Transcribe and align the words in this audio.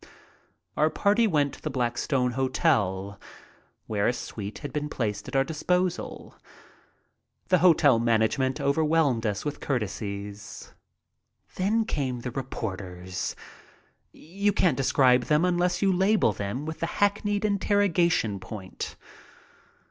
Our 0.75 0.89
party 0.89 1.27
went 1.27 1.53
to 1.53 1.61
the 1.61 1.69
Blackstone 1.69 2.31
Hotel, 2.31 3.19
where 3.85 4.07
a 4.07 4.13
suite 4.13 4.57
had 4.65 4.73
been 4.73 4.89
placed 4.89 5.27
at 5.27 5.35
our 5.35 5.43
disposal. 5.43 6.39
The 7.49 7.59
hotel 7.59 7.99
management 7.99 8.59
overwhelmed 8.59 9.27
us 9.27 9.45
with 9.45 9.59
courtesies. 9.59 10.73
Then 11.53 11.85
came 11.85 12.21
the 12.21 12.31
reporters. 12.31 13.35
You 14.11 14.51
can't 14.53 14.75
describe 14.75 15.25
them 15.25 15.45
unless 15.45 15.83
you 15.83 15.93
label 15.93 16.33
them 16.33 16.65
with 16.65 16.79
the 16.79 16.87
hackneyed 16.97 17.45
interrogation 17.45 18.39
point. 18.39 18.95